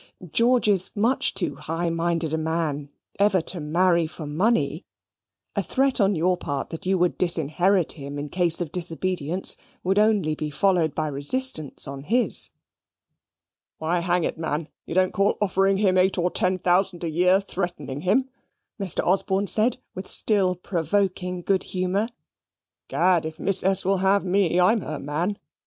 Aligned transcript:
George 0.31 0.67
is 0.67 0.89
much 0.95 1.35
too 1.35 1.53
high 1.53 1.91
minded 1.91 2.33
a 2.33 2.35
man 2.39 2.89
ever 3.19 3.39
to 3.39 3.59
marry 3.59 4.07
for 4.07 4.25
money. 4.25 4.83
A 5.55 5.61
threat 5.61 6.01
on 6.01 6.15
your 6.15 6.37
part 6.37 6.71
that 6.71 6.87
you 6.87 6.97
would 6.97 7.19
disinherit 7.19 7.91
him 7.91 8.17
in 8.17 8.27
case 8.29 8.59
of 8.61 8.71
disobedience 8.71 9.55
would 9.83 9.99
only 9.99 10.33
be 10.33 10.49
followed 10.49 10.95
by 10.95 11.07
resistance 11.07 11.87
on 11.87 12.01
his." 12.05 12.49
"Why, 13.77 13.99
hang 13.99 14.23
it, 14.23 14.39
man, 14.39 14.69
you 14.87 14.95
don't 14.95 15.13
call 15.13 15.37
offering 15.39 15.77
him 15.77 15.99
eight 15.99 16.17
or 16.17 16.31
ten 16.31 16.57
thousand 16.57 17.03
a 17.03 17.09
year 17.11 17.39
threatening 17.39 18.01
him?" 18.01 18.27
Mr. 18.81 19.05
Osborne 19.05 19.45
said, 19.45 19.77
with 19.93 20.09
still 20.09 20.55
provoking 20.55 21.43
good 21.43 21.61
humour. 21.61 22.07
"'Gad, 22.87 23.23
if 23.23 23.39
Miss 23.39 23.63
S. 23.63 23.85
will 23.85 23.97
have 23.97 24.25
me, 24.25 24.59
I'm 24.59 24.81
her 24.81 24.97
man. 24.97 25.37